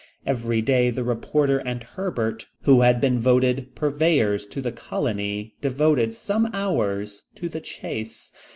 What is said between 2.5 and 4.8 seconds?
who had been voted purveyors to the